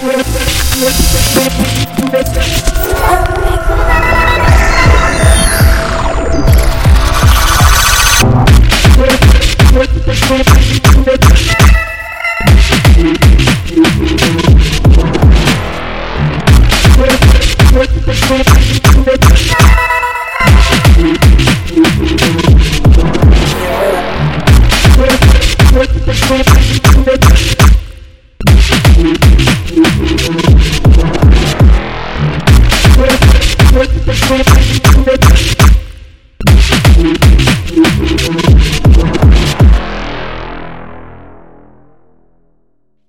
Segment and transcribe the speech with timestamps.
[0.00, 0.37] We'll
[34.30, 34.67] We're